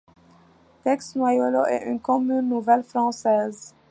[0.83, 3.75] Theix-Noyalo est une commune nouvelle française.